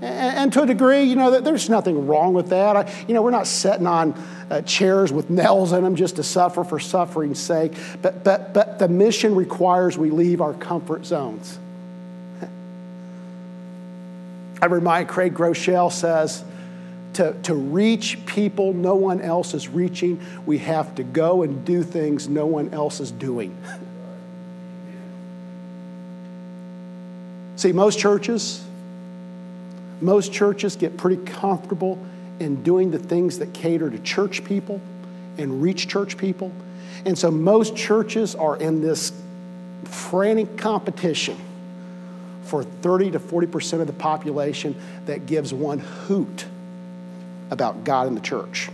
[0.00, 2.74] And, to a degree, you know, there's nothing wrong with that.
[2.74, 4.14] I, you know, we're not sitting on
[4.48, 7.74] uh, chairs with nails in them just to suffer for suffering's sake.
[8.00, 11.58] But, but, but the mission requires we leave our comfort zones.
[14.62, 16.44] I remind Craig Groeschel says,
[17.14, 21.82] to, to reach people no one else is reaching, we have to go and do
[21.82, 23.56] things no one else is doing.
[27.56, 28.64] See, most churches,
[30.00, 31.98] most churches get pretty comfortable
[32.38, 34.80] in doing the things that cater to church people
[35.36, 36.52] and reach church people.
[37.04, 39.12] And so most churches are in this
[39.84, 41.36] frantic competition
[42.44, 44.74] for 30 to 40% of the population
[45.06, 46.46] that gives one hoot
[47.50, 48.70] about God and the church.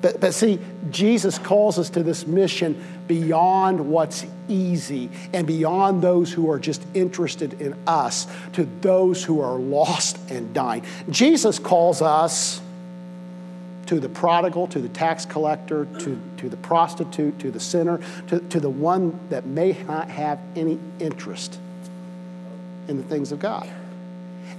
[0.00, 0.58] But, but see,
[0.90, 6.82] Jesus calls us to this mission beyond what's easy and beyond those who are just
[6.94, 10.84] interested in us to those who are lost and dying.
[11.10, 12.60] Jesus calls us
[13.86, 18.40] to the prodigal, to the tax collector, to, to the prostitute, to the sinner, to,
[18.40, 21.58] to the one that may not have any interest
[22.88, 23.68] in the things of God.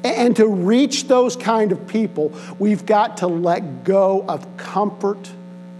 [0.04, 5.30] And to reach those kind of people, we've got to let go of comfort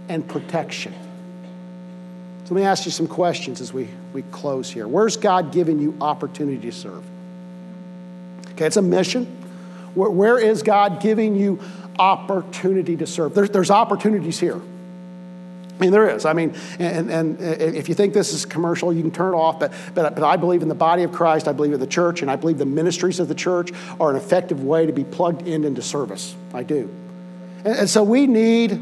[0.08, 0.92] and protection.
[2.44, 4.88] So let me ask you some questions as we, we close here.
[4.88, 7.04] Where's God giving you opportunity to serve?
[8.52, 9.26] Okay, it's a mission.
[9.94, 11.60] where, where is God giving you
[11.98, 13.34] opportunity to serve?
[13.34, 14.60] There's, there's opportunities here.
[15.78, 16.24] I mean, there is.
[16.24, 19.36] I mean, and, and uh, if you think this is commercial, you can turn it
[19.36, 19.60] off.
[19.60, 21.46] But, but, but I believe in the body of Christ.
[21.46, 22.20] I believe in the church.
[22.20, 25.46] And I believe the ministries of the church are an effective way to be plugged
[25.46, 26.34] in into service.
[26.52, 26.92] I do.
[27.64, 28.80] And, and so we need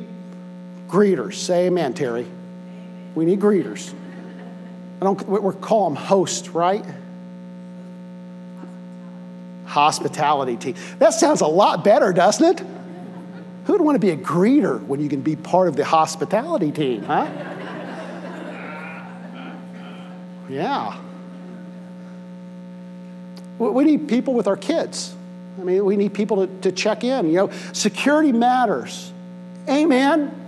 [0.89, 1.35] greeters.
[1.35, 2.27] Say amen, Terry.
[3.15, 3.93] We need greeters.
[5.01, 6.85] I don't, we call them hosts, right?
[9.67, 10.77] Hospitality team.
[10.99, 12.67] That sounds a lot better, doesn't it?
[13.67, 17.03] Who'd want to be a greeter when you can be part of the hospitality team,
[17.03, 17.29] huh?
[20.49, 21.01] Yeah.
[23.59, 25.15] We need people with our kids.
[25.59, 27.27] I mean, we need people to, to check in.
[27.29, 29.13] You know, security matters.
[29.69, 30.43] Amen.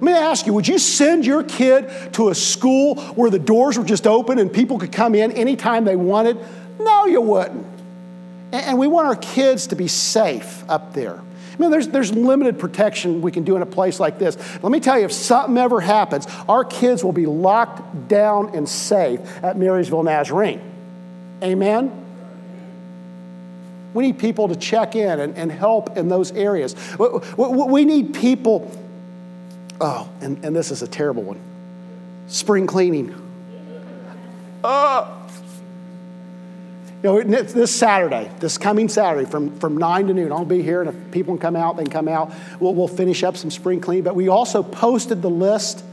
[0.00, 3.78] Let me ask you would you send your kid to a school where the doors
[3.78, 6.38] were just open and people could come in anytime they wanted?
[6.80, 7.66] No, you wouldn't.
[8.52, 11.20] And we want our kids to be safe up there.
[11.56, 14.36] I mean, there's, there's limited protection we can do in a place like this.
[14.62, 18.68] Let me tell you, if something ever happens, our kids will be locked down and
[18.68, 20.60] safe at Marysville Nazarene.
[21.42, 21.90] Amen?
[23.94, 26.76] We need people to check in and, and help in those areas.
[26.98, 28.70] We need people,
[29.80, 31.40] oh, and, and this is a terrible one
[32.26, 33.06] spring cleaning.
[33.08, 33.14] You
[37.06, 40.90] know, this Saturday, this coming Saturday from, from 9 to noon, I'll be here, and
[40.90, 42.32] if people can come out, they can come out.
[42.60, 44.02] We'll, we'll finish up some spring clean.
[44.02, 45.84] But we also posted the list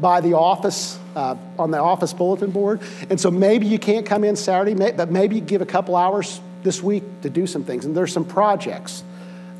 [0.00, 2.80] by the office, uh, on the office bulletin board.
[3.08, 6.82] And so maybe you can't come in Saturday, but maybe give a couple hours this
[6.82, 7.84] week to do some things.
[7.84, 9.04] And there's some projects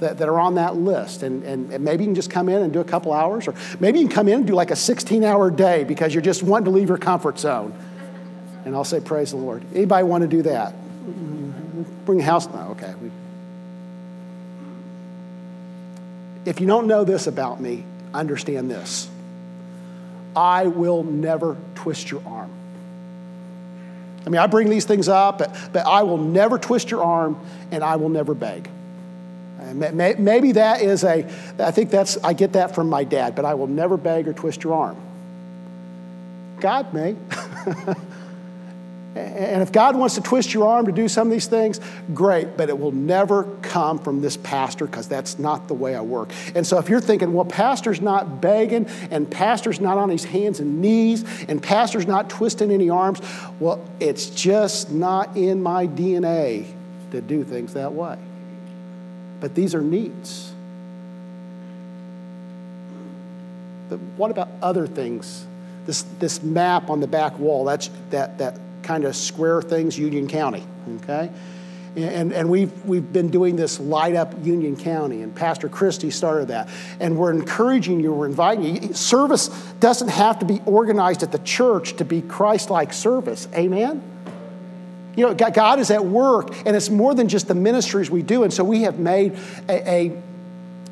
[0.01, 1.23] that, that are on that list.
[1.23, 3.55] And, and, and, maybe you can just come in and do a couple hours, or
[3.81, 6.43] maybe you can come in and do like a 16 hour day because you're just
[6.43, 7.73] wanting to leave your comfort zone.
[8.67, 9.65] And I'll say, Praise the Lord.
[9.75, 10.75] Anybody want to do that?
[12.05, 12.49] Bring a house?
[12.49, 12.73] now.
[12.73, 12.93] okay.
[16.45, 19.09] If you don't know this about me, understand this
[20.35, 22.51] I will never twist your arm.
[24.27, 27.39] I mean, I bring these things up, but, but I will never twist your arm
[27.71, 28.69] and I will never beg.
[29.61, 29.73] Uh,
[30.19, 31.25] maybe that is a,
[31.61, 34.33] I think that's, I get that from my dad, but I will never beg or
[34.33, 34.97] twist your arm.
[36.59, 37.15] God may.
[39.17, 41.81] And if God wants to twist your arm to do some of these things,
[42.13, 46.03] great, but it will never come from this pastor because that's not the way I
[46.03, 46.31] work.
[46.55, 50.61] And so if you're thinking, well, pastor's not begging and pastor's not on his hands
[50.61, 53.21] and knees and pastor's not twisting any arms,
[53.59, 56.67] well, it's just not in my DNA
[57.13, 58.19] to do things that way.
[59.41, 60.53] But these are needs.
[63.89, 65.47] But what about other things?
[65.87, 70.29] This, this map on the back wall, that's, that, that kind of square things, Union
[70.29, 70.65] County,
[71.03, 71.31] okay?
[71.97, 76.49] And, and we've, we've been doing this light up Union County, and Pastor Christie started
[76.49, 76.69] that.
[77.01, 78.95] And we're encouraging you, we're inviting you.
[78.95, 79.49] Service
[79.81, 83.49] doesn't have to be organized at the church to be Christ like service.
[83.55, 84.03] Amen?
[85.17, 88.45] You know, God is at work, and it's more than just the ministries we do.
[88.45, 90.23] And so we have made a, a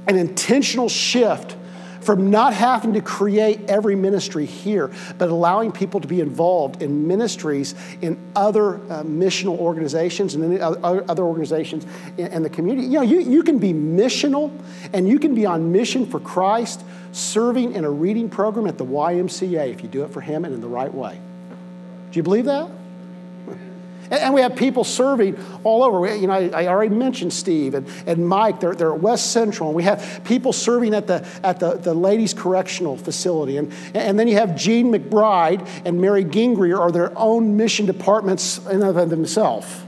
[0.06, 1.56] an intentional shift
[2.04, 7.06] from not having to create every ministry here, but allowing people to be involved in
[7.06, 11.86] ministries in other uh, missional organizations and other organizations
[12.18, 12.86] in, in the community.
[12.86, 14.52] You know, you, you can be missional
[14.92, 18.84] and you can be on mission for Christ, serving in a reading program at the
[18.84, 21.18] YMCA if you do it for Him and in the right way.
[22.10, 22.68] Do you believe that?
[24.10, 26.14] And we have people serving all over.
[26.14, 28.60] You know, I, already mentioned Steve and, and Mike.
[28.60, 29.70] They're, they're at West Central.
[29.70, 33.56] And we have people serving at the, at the, the ladies' correctional facility.
[33.56, 38.58] And, and then you have Gene McBride and Mary Gingrey are their own mission departments
[38.66, 39.82] in of themselves.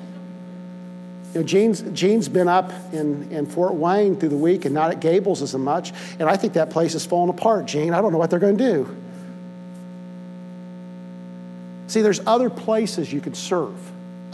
[1.34, 4.90] You know, Gene's, Gene's been up in, in Fort Wayne through the week and not
[4.90, 5.92] at Gables as much.
[6.18, 7.92] And I think that place is falling apart, Gene.
[7.92, 8.96] I don't know what they're going to do.
[11.88, 13.74] See, there's other places you can serve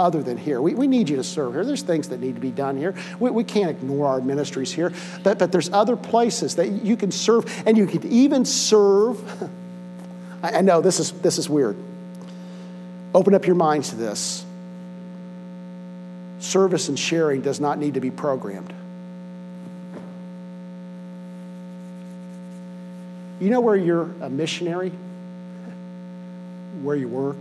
[0.03, 0.61] other than here.
[0.61, 1.65] We, we need you to serve here.
[1.65, 2.95] There's things that need to be done here.
[3.21, 4.93] We, we can't ignore our ministries here,
[5.23, 9.23] but, but there's other places that you can serve, and you can even serve.
[10.43, 11.77] I, I know this is, this is weird.
[13.15, 14.45] Open up your minds to this.
[16.41, 18.75] Service and sharing does not need to be programmed.
[23.41, 24.91] You know where you're a missionary?
[26.83, 27.37] Where you work,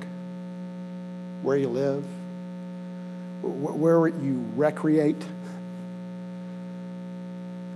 [1.41, 2.05] where you live,
[3.41, 5.21] where you recreate.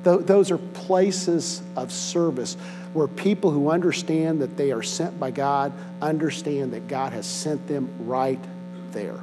[0.03, 2.55] Those are places of service
[2.93, 7.68] where people who understand that they are sent by God understand that God has sent
[7.68, 8.39] them right
[8.91, 9.20] there.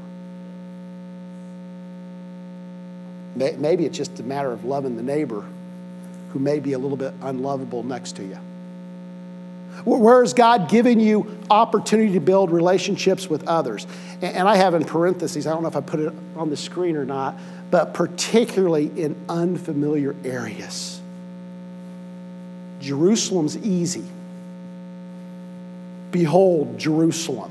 [3.34, 5.44] Maybe it's just a matter of loving the neighbor
[6.32, 8.38] who may be a little bit unlovable next to you.
[9.84, 13.86] Where is God giving you opportunity to build relationships with others?
[14.20, 16.96] And I have in parentheses, I don't know if I put it on the screen
[16.96, 17.38] or not,
[17.70, 21.00] but particularly in unfamiliar areas.
[22.80, 24.04] Jerusalem's easy.
[26.10, 27.50] Behold, Jerusalem.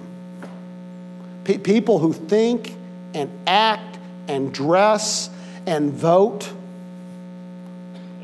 [1.44, 2.76] P- people who think
[3.14, 3.98] and act
[4.28, 5.30] and dress
[5.66, 6.52] and vote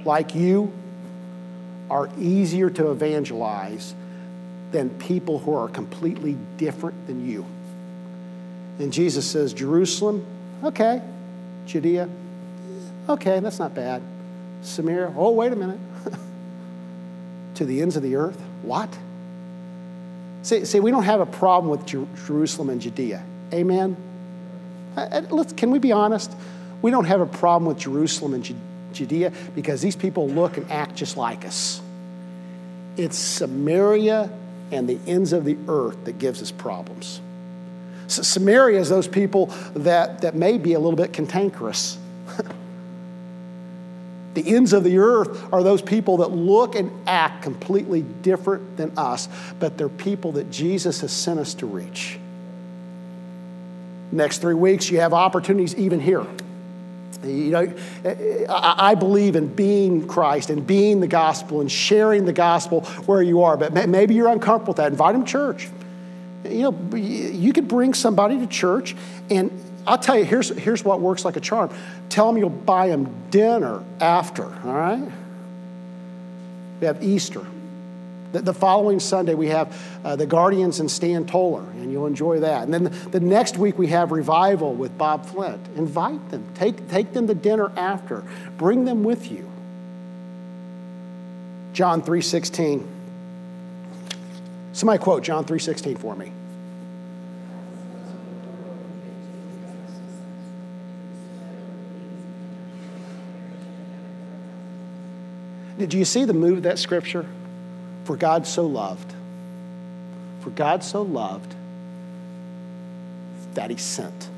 [0.05, 0.71] like you
[1.89, 3.93] are easier to evangelize
[4.71, 7.45] than people who are completely different than you.
[8.79, 10.25] And Jesus says, Jerusalem,
[10.63, 11.01] okay.
[11.65, 12.09] Judea,
[13.09, 14.01] okay, that's not bad.
[14.61, 15.79] Samaria, oh, wait a minute.
[17.55, 18.95] to the ends of the earth, what?
[20.43, 23.23] See, see, we don't have a problem with Jer- Jerusalem and Judea.
[23.53, 23.95] Amen?
[24.95, 26.31] Uh, uh, let's, can we be honest?
[26.81, 28.66] We don't have a problem with Jerusalem and Judea
[28.97, 31.81] Judea because these people look and act just like us.
[32.97, 34.29] It's Samaria
[34.71, 37.21] and the ends of the earth that gives us problems.
[38.07, 41.97] So Samaria is those people that, that may be a little bit cantankerous.
[44.33, 48.97] the ends of the earth are those people that look and act completely different than
[48.97, 49.27] us,
[49.59, 52.17] but they're people that Jesus has sent us to reach.
[54.11, 56.25] Next three weeks, you have opportunities even here.
[57.24, 57.74] You know,
[58.49, 63.41] I believe in being Christ and being the gospel and sharing the gospel where you
[63.43, 64.91] are, but maybe you're uncomfortable with that.
[64.91, 65.70] Invite them to church.
[66.43, 68.95] You know, you could bring somebody to church,
[69.30, 69.51] and
[69.88, 71.76] I'll tell you, here's, here's what works like a charm.
[72.09, 75.11] Tell them you'll buy them dinner after, all right?
[76.80, 77.45] We have Easter.
[78.38, 82.41] The, the following Sunday, we have uh, the Guardians and Stan Toller, and you'll enjoy
[82.41, 82.63] that.
[82.63, 85.59] And then the, the, next week, we have Revival with Bob Flint.
[85.75, 88.23] Invite them, take, take them to dinner after,
[88.57, 89.49] bring them with you.
[91.73, 92.85] John 3.16.
[94.73, 96.31] Somebody quote John 3.16 for me.
[105.79, 107.25] Did you see the move of that scripture?
[108.08, 109.14] For God so loved,
[110.39, 111.53] for God so loved
[113.55, 114.30] that he sent.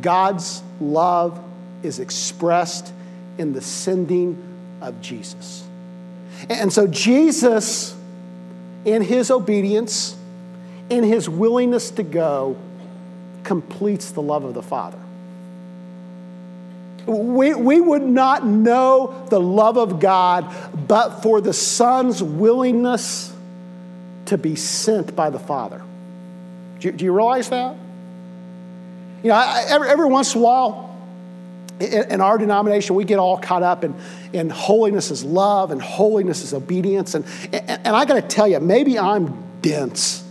[0.00, 1.42] God's love
[1.82, 2.92] is expressed
[3.38, 4.40] in the sending
[4.80, 5.66] of Jesus.
[6.48, 7.96] And so, Jesus,
[8.84, 10.16] in his obedience,
[10.88, 12.56] in his willingness to go,
[13.42, 15.00] completes the love of the Father.
[17.06, 20.52] We, we would not know the love of God
[20.88, 23.32] but for the Son's willingness
[24.26, 25.82] to be sent by the Father.
[26.80, 27.76] Do you, do you realize that?
[29.22, 30.86] You know, I, every, every once in a while,
[31.80, 33.94] in, our denomination, we get all caught up in,
[34.32, 37.14] in holiness is love and holiness is obedience.
[37.14, 40.24] And, and, and I got to tell you, maybe I'm dense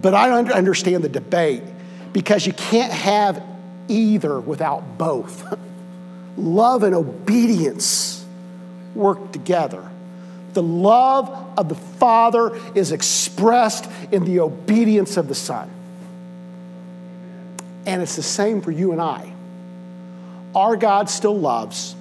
[0.00, 1.62] But I don't understand the debate
[2.12, 3.42] because you can't have
[3.92, 5.56] either without both.
[6.36, 8.24] Love and obedience
[8.94, 9.88] work together.
[10.54, 15.70] The love of the Father is expressed in the obedience of the Son.
[17.86, 19.32] And it's the same for you and I.
[20.54, 21.94] Our God still loves,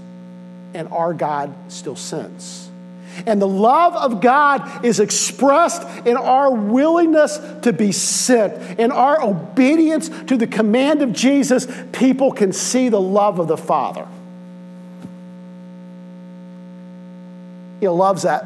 [0.73, 2.70] and our God still sins.
[3.25, 8.79] And the love of God is expressed in our willingness to be sent.
[8.79, 13.57] In our obedience to the command of Jesus, people can see the love of the
[13.57, 14.07] Father.
[17.79, 18.45] He loves that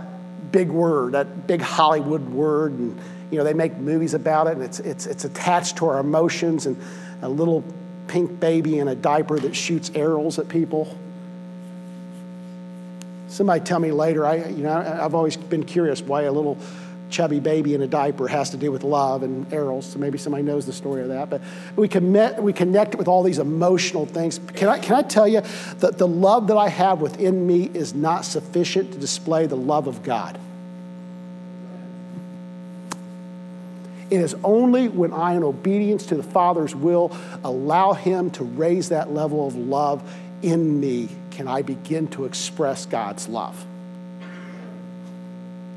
[0.52, 3.00] big word, that big Hollywood word, and
[3.30, 6.66] you know they make movies about it, and it's it's it's attached to our emotions,
[6.66, 6.82] and
[7.22, 7.64] a little
[8.08, 10.98] pink baby in a diaper that shoots arrows at people.
[13.28, 14.26] Somebody tell me later.
[14.26, 16.58] I, you know, I've always been curious why a little
[17.10, 19.86] chubby baby in a diaper has to do with love and arrows.
[19.86, 21.30] So maybe somebody knows the story of that.
[21.30, 21.42] But
[21.76, 24.40] we connect, we connect with all these emotional things.
[24.54, 25.42] Can I, can I tell you
[25.80, 29.88] that the love that I have within me is not sufficient to display the love
[29.88, 30.40] of God?
[34.10, 38.90] It is only when I, in obedience to the Father's will, allow Him to raise
[38.90, 40.04] that level of love
[40.44, 43.66] in me can I begin to express God's love.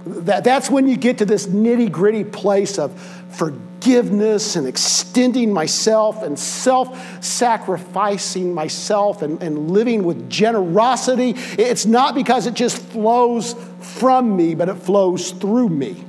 [0.07, 2.99] That, that's when you get to this nitty gritty place of
[3.31, 11.35] forgiveness and extending myself and self sacrificing myself and, and living with generosity.
[11.37, 16.05] It's not because it just flows from me, but it flows through me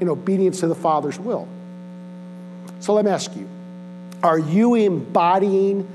[0.00, 1.46] in obedience to the Father's will.
[2.80, 3.46] So let me ask you
[4.22, 5.86] are you embodying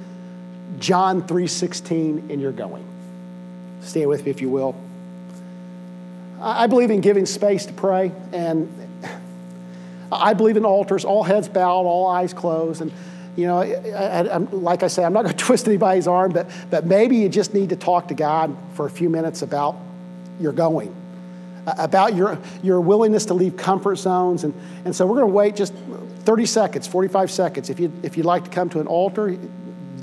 [0.80, 2.84] John 3:16 and you're going.
[3.82, 4.76] Stay with me if you will.
[6.40, 8.72] I believe in giving space to pray and
[10.12, 12.92] I believe in altars, all heads bowed, all eyes closed and
[13.36, 16.50] you know, I, I, like I say, I'm not going to twist anybody's arm, but,
[16.70, 19.78] but maybe you just need to talk to God for a few minutes about
[20.40, 20.94] your going,
[21.66, 24.44] about your, your willingness to leave comfort zones.
[24.44, 24.54] And,
[24.86, 25.74] and so we're going to wait just
[26.24, 27.70] 30 seconds, 45 seconds.
[27.70, 29.38] If, you, if you'd like to come to an altar,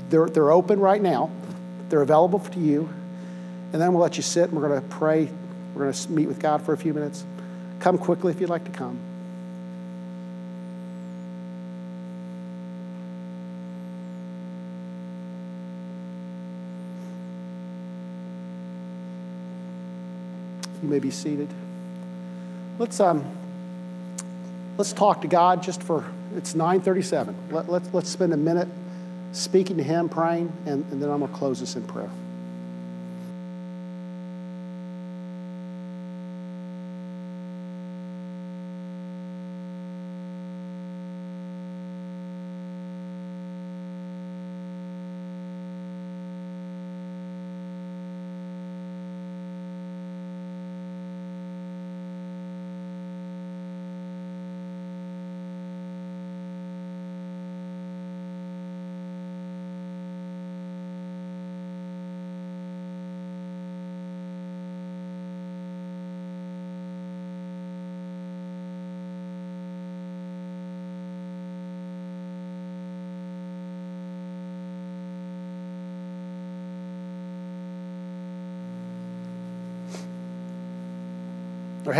[0.09, 1.31] they're, they're open right now,
[1.89, 2.89] they're available to you.
[3.71, 5.29] And then we'll let you sit and we're going to pray.
[5.75, 7.23] We're going to meet with God for a few minutes.
[7.79, 8.99] Come quickly if you'd like to come.
[20.81, 21.49] You may be seated.
[22.79, 23.25] Let's um,
[24.77, 26.05] let's talk to God just for
[26.35, 27.35] it's 9:37.
[27.51, 28.69] Let, let's let's spend a minute
[29.31, 32.09] speaking to Him, praying, and, and then I'm going to close this in prayer.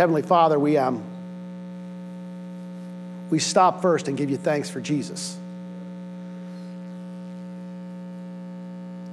[0.00, 1.04] Heavenly Father, we, um,
[3.28, 5.36] we stop first and give you thanks for Jesus.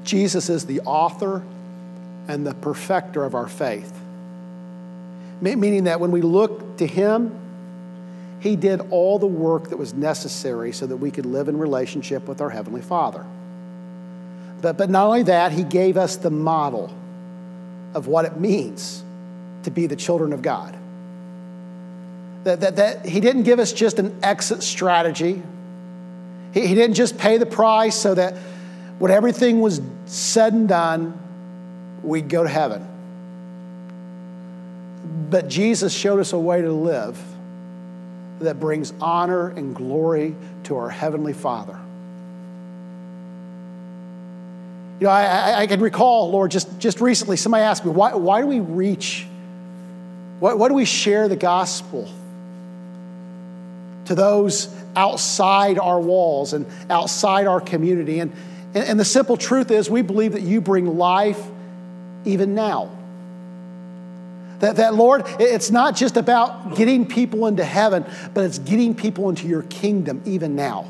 [0.06, 1.44] Jesus is the author
[2.30, 4.00] and the perfecter of our faith.
[5.42, 7.38] Meaning that when we look to Him,
[8.40, 12.30] He did all the work that was necessary so that we could live in relationship
[12.30, 13.26] with our Heavenly Father.
[14.62, 16.96] But, but not only that, He gave us the model
[17.94, 19.04] of what it means
[19.64, 20.78] to be the children of God.
[22.44, 25.42] That, that, that he didn't give us just an exit strategy.
[26.54, 28.36] He, he didn't just pay the price so that
[29.00, 31.18] when everything was said and done,
[32.04, 32.88] we'd go to heaven.
[35.30, 37.18] But Jesus showed us a way to live
[38.40, 41.78] that brings honor and glory to our Heavenly Father.
[45.00, 48.16] You know, I, I, I, can recall, Lord, just, just recently, somebody asked me, why,
[48.16, 49.28] why do we reach
[50.40, 52.10] what, what do we share the gospel
[54.06, 58.20] to those outside our walls and outside our community?
[58.20, 58.32] And,
[58.74, 61.42] and, and the simple truth is, we believe that you bring life
[62.26, 62.92] even now.
[64.60, 69.30] That, that, Lord, it's not just about getting people into heaven, but it's getting people
[69.30, 70.88] into your kingdom even now.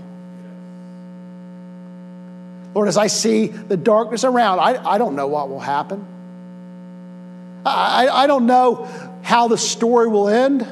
[2.73, 6.05] Lord, as I see the darkness around, I, I don't know what will happen.
[7.65, 8.87] I, I don't know
[9.21, 10.61] how the story will end,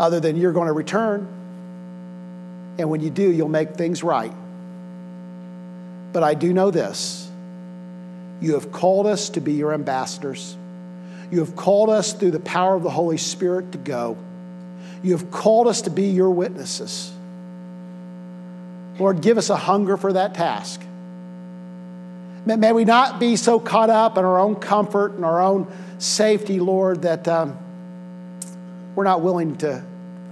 [0.00, 1.26] other than you're going to return.
[2.78, 4.32] And when you do, you'll make things right.
[6.12, 7.28] But I do know this
[8.40, 10.56] you have called us to be your ambassadors.
[11.30, 14.16] You have called us through the power of the Holy Spirit to go.
[15.02, 17.12] You have called us to be your witnesses.
[18.98, 20.80] Lord, give us a hunger for that task.
[22.56, 26.60] May we not be so caught up in our own comfort and our own safety,
[26.60, 27.58] Lord, that um,
[28.94, 29.84] we're not willing to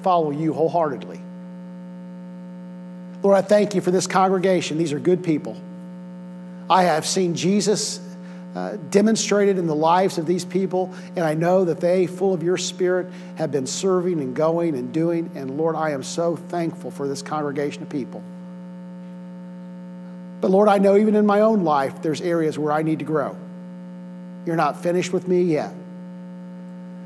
[0.03, 1.21] follow you wholeheartedly.
[3.23, 4.79] Lord, I thank you for this congregation.
[4.79, 5.61] These are good people.
[6.71, 8.01] I have seen Jesus
[8.55, 12.43] uh, demonstrated in the lives of these people, and I know that they, full of
[12.43, 15.33] your spirit, have been serving and going and doing.
[15.35, 18.23] And Lord, I am so thankful for this congregation of people.
[20.41, 23.05] But Lord, I know even in my own life, there's areas where I need to
[23.05, 23.37] grow.
[24.45, 25.73] You're not finished with me yet.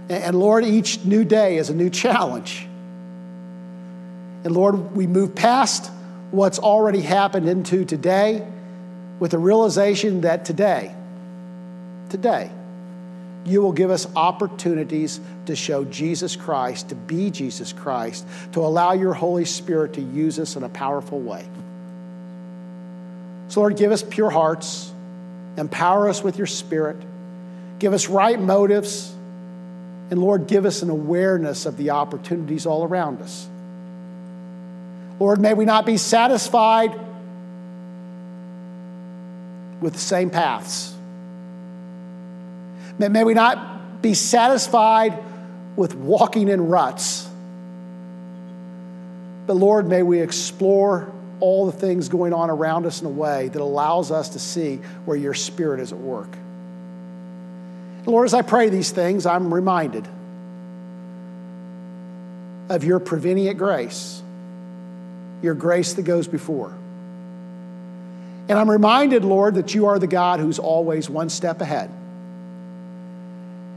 [0.09, 2.67] And Lord, each new day is a new challenge.
[4.43, 5.91] And Lord, we move past
[6.31, 8.47] what's already happened into today
[9.19, 10.95] with the realization that today,
[12.09, 12.51] today,
[13.45, 18.93] you will give us opportunities to show Jesus Christ, to be Jesus Christ, to allow
[18.93, 21.47] your Holy Spirit to use us in a powerful way.
[23.51, 24.93] So, Lord, give us pure hearts,
[25.57, 26.97] empower us with your Spirit,
[27.81, 29.13] give us right motives,
[30.11, 33.49] and Lord, give us an awareness of the opportunities all around us.
[35.19, 36.93] Lord, may we not be satisfied
[39.81, 40.95] with the same paths.
[43.01, 45.19] May, may we not be satisfied
[45.75, 47.29] with walking in ruts.
[49.49, 53.49] But Lord, may we explore all the things going on around us in a way
[53.49, 56.29] that allows us to see where your spirit is at work.
[58.07, 60.07] Lord, as I pray these things, I'm reminded
[62.69, 64.23] of your prevenient grace,
[65.43, 66.73] your grace that goes before.
[68.49, 71.91] And I'm reminded, Lord, that you are the God who's always one step ahead.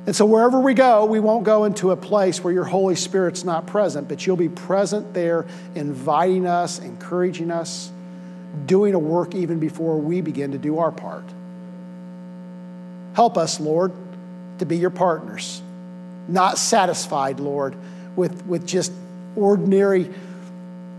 [0.05, 3.45] And so wherever we go, we won't go into a place where your Holy Spirit's
[3.45, 5.45] not present, but you'll be present there,
[5.75, 7.89] inviting us, encouraging us,
[8.65, 11.23] doing a work even before we begin to do our part.
[13.13, 13.93] Help us, Lord,
[14.59, 15.61] to be your partners,
[16.27, 17.75] not satisfied, Lord,
[18.15, 18.91] with, with just
[19.35, 20.11] ordinary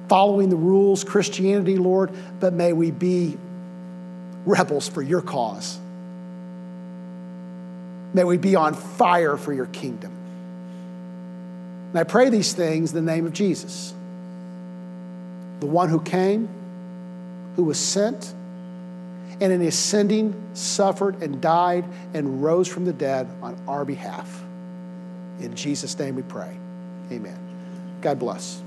[0.08, 3.36] following the rules Christianity, Lord, but may we be
[4.46, 5.78] rebels for your cause.
[8.14, 10.12] May we be on fire for your kingdom.
[11.90, 13.92] And I pray these things in the name of Jesus,
[15.60, 16.48] the one who came,
[17.56, 18.32] who was sent,
[19.40, 21.84] and in ascending suffered and died
[22.14, 24.42] and rose from the dead on our behalf.
[25.40, 26.56] In Jesus' name we pray.
[27.10, 27.38] Amen.
[28.00, 28.63] God bless.